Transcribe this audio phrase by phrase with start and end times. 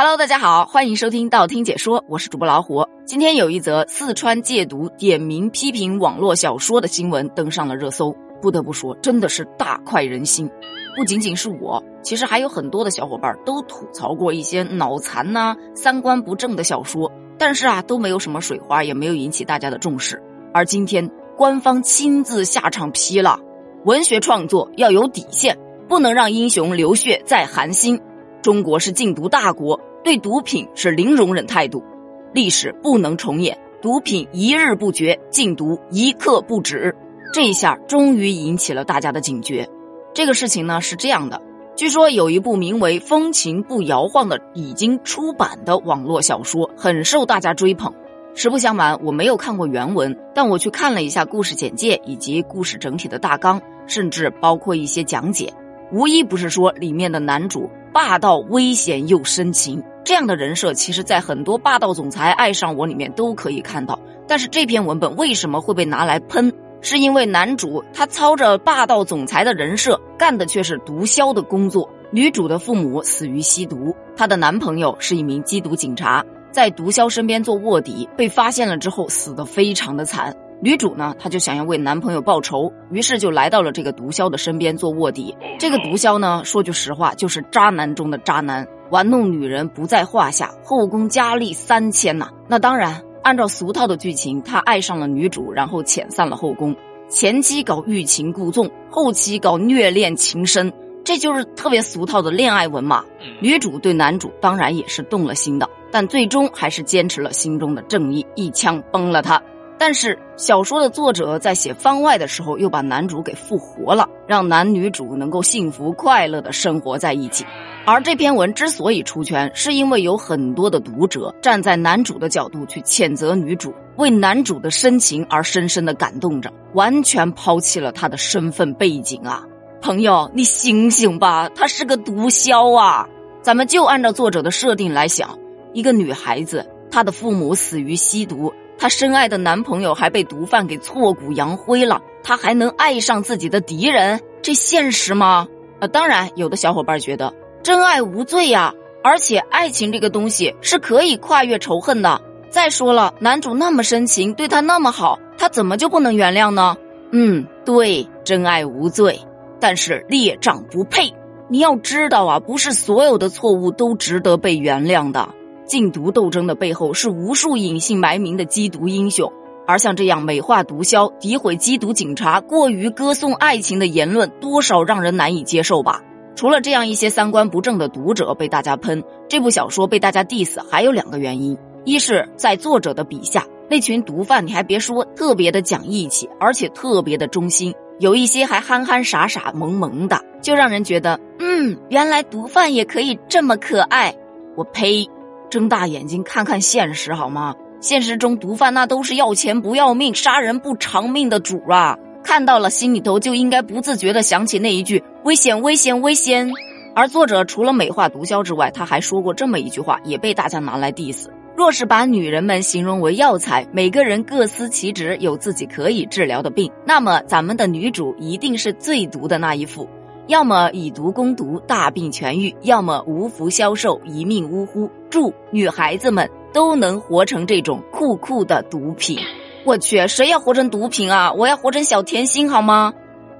[0.00, 2.86] Hello，大家好，欢迎收听道听解说，我是主播老虎。
[3.04, 10.48] 今天有一则四川戒毒点名批评网络小说的新闻登上了热搜，不得不说，真的是大快人心。
[10.96, 20.22] 不仅仅是我，其实还有很多的小伙伴都吐槽过一些脑残呐、三观不正的小说，但是啊，都没有什么水花，也没有引起大家的重视。
[20.54, 23.40] 而今天，官方亲自下场批了，
[23.84, 25.58] 文学创作要有底线，
[25.88, 28.00] 不能让英雄流血再寒心。
[28.48, 29.78] 中国是禁毒大国。
[30.02, 31.84] 对毒品是零容忍态度，
[32.32, 36.96] 历史不能重演，毒品一日不绝，禁毒一刻不止。
[37.30, 39.68] 这一下终于引起了大家的警觉。
[40.14, 41.42] 这个事情呢是这样的，
[41.76, 47.92] 据说有一部名为《风情不摇晃》的已经出版的网络小说，很受大家追捧。
[48.34, 55.52] 实不相瞒，我没有看过原文，但我去看了一下故事简介以及故事整体的大纲，甚至包括一些讲解，
[55.90, 59.82] 无一不是说里面的男主霸道、危险又深情。
[60.04, 63.98] 这样的人设，其实，在很多霸道总裁爱上我里面都可以看到。
[64.26, 66.52] 但是这篇文本为什么会被拿来喷？
[66.80, 71.90] 是因为男主他操着霸道总裁的人设，干的却是毒枭的工作。
[72.10, 80.34] 女主的父母死于吸毒，她的男朋友是一名缉毒警察，在毒枭身边做卧底，被发现了之后死得非常的惨。
[80.60, 85.36] 女主呢，她就想要为男朋友报仇，于是就来到了这个毒枭的身边做卧底。
[85.58, 88.66] 这个毒枭呢，说句实话，就是渣男中的渣男。
[88.90, 92.28] 玩弄女人不在话下，后宫佳丽三千呐。
[92.48, 96.74] 那当然，按照俗套的剧情，他爱上了女主，然后遣散了后宫。
[97.08, 100.72] 前期搞欲擒故纵，后期搞虐恋情深，
[101.04, 103.04] 这就是特别俗套的恋爱文嘛。
[103.40, 109.40] 女主对男主当然也是动了心的，但最终还是坚持了心中的正义，一枪崩了他。
[109.78, 117.46] 但是小说的作者在写番外的时候，又把男主给复活了，让男女主能够幸福快乐的生活在一起。
[117.86, 129.42] 而这篇文之所以出圈，是因为有很多的读者站在男主的角度去谴责女主，为男主的深情而深深的感动着，完全抛弃了他的身份背景啊！
[129.80, 133.08] 朋友，你醒醒吧，他是个毒枭啊！
[133.40, 135.38] 咱们就按照作者的设定来想，
[135.72, 138.52] 一个女孩子，她的父母死于吸毒。
[138.78, 144.20] 她深爱的男朋友还被毒贩给挫骨扬灰了，她还能爱上自己的敌人？
[144.40, 145.46] 这现实吗？
[145.80, 148.72] 呃，当然，有的小伙伴觉得真爱无罪呀，
[149.02, 152.20] 而且爱情这个东西是可以跨越仇恨的。
[152.50, 156.76] 再说了，男主那么深情，对她那么好，她怎么就不能原谅呢？
[157.10, 159.20] 嗯，对，真爱无罪，
[159.60, 161.12] 但是孽障不配。
[161.50, 165.28] 你要知道啊，不是所有的错误都值得被原谅的。
[165.68, 169.30] 禁毒斗争的背后是无数隐姓埋名的缉毒英雄，
[169.66, 176.02] 而像这样美化毒枭、诋毁缉毒警察、过于歌颂爱情的言论，多少让人难以接受吧？
[176.34, 194.14] 除了这样一些三观不正的读者被大家喷，这部小说被大家 diss 还有两个原因：一是在作者的笔下，那群毒贩你还别说，特别的讲义气，而且特别的忠心，有一些还憨憨傻傻、萌萌的，就让人觉得，嗯，原来毒贩也可以这么可爱。
[194.56, 195.06] 我呸！
[195.50, 197.54] 睁大眼睛看看现实好吗？
[197.80, 201.96] 现实中毒贩那都是要钱不要命、杀人不偿命的主啊！
[202.24, 206.50] 看到了心里头就应该不自觉的想起那一句“危险危险危险”。
[206.94, 219.88] 而作者除了美化毒枭之外，他还说过这么一句话，也被大家拿来 diss：若是把女人们形容为药材，每个人各司其职，有自己可以治疗的病，那么咱们的女主一定是最毒的那一副。
[220.28, 224.90] 要么以毒攻毒，大病痊愈；要么无福消受，一命呜呼。
[225.08, 229.18] 祝女孩子们都能活成这种酷酷的毒品。
[229.64, 231.32] 我去，谁要活成毒品啊？
[231.32, 232.92] 我要活成小甜心好吗？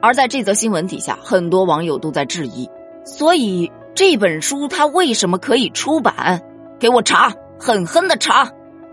[0.00, 2.68] 而在这则新闻底下，很多网友都在质疑：
[3.04, 6.42] 所以这本书它为什么可以出版？
[6.80, 8.50] 给我查，狠狠的查！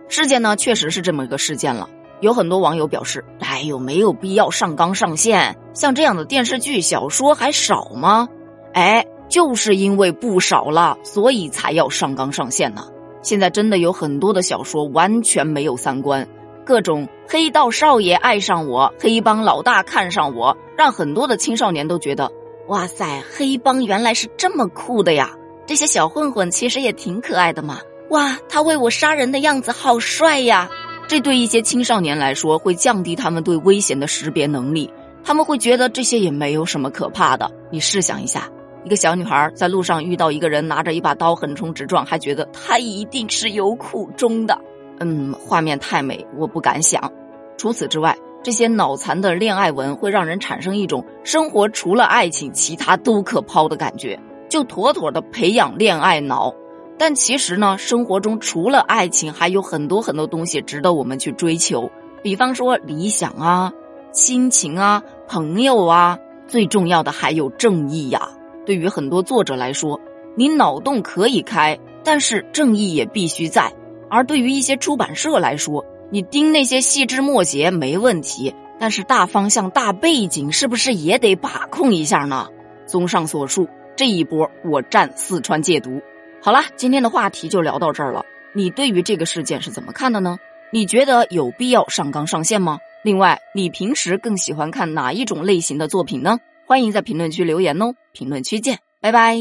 [0.09, 1.89] 事件呢，确实是这么一个事件了。
[2.21, 8.27] 有很多网友表示：“哎呦，没有必要上纲上线，像这样的电视剧、小说还少吗？”
[8.73, 12.83] 哎，就是因为不少了，所以才要上纲上线呢。
[13.21, 16.27] 现在真的有很多的小说完全没有三观，
[16.65, 22.31] 各种黑道少爷爱上我，黑帮老大看上我，让很多的青少年都觉得
[22.67, 25.31] ：“哇塞，黑帮原来是这么酷的呀！
[25.65, 27.79] 这些小混混其实也挺可爱的嘛！
[28.09, 30.69] 哇，他为我杀人的样子好帅呀！”
[31.09, 34.87] 这对一些青少年来说，会降低他们对危险的识别能力。
[35.23, 37.49] 他们会觉得这些也没有什么可怕的。
[37.71, 38.47] 你试想一下，
[38.85, 44.55] 一个小女孩在路上遇到一个人拿着一把刀横冲直撞，还觉得他一定是有苦衷的。
[44.99, 47.11] 嗯，画面太美，我不敢想。
[47.57, 56.53] 除此之外，这些脑残的恋爱文会让人产生一种生活除了爱情，其他都可抛的感觉，就妥妥的培养恋爱脑。
[56.99, 61.89] 但其实呢，生活中除了爱情，还有很多很多东西值得我们去追求。
[62.21, 63.71] 比方说理想啊、
[64.11, 68.29] 亲情啊、朋友啊，最重要的还有正义呀。
[68.65, 69.99] 对于很多作者来说，
[70.35, 73.73] 你脑洞可以开，但是正义也必须在。
[74.09, 82.49] 而对于一些出版社来说，你盯那些细枝末节没问题，但是大方向、大背景是不是也得把控一下呢？
[82.85, 86.01] 综上所述，这一波我占四川戒毒。
[86.41, 88.25] 好了，今天的话题就聊到这儿了。
[88.53, 90.37] 你对于这个事件是怎么看的呢？
[90.71, 92.79] 你觉得有必要上纲上线吗？
[93.03, 96.39] 另外，你平时更喜欢看哪一种类型的作品呢？
[96.65, 97.93] 欢迎在评论区留言哦。
[98.13, 99.39] 评论区见，拜拜。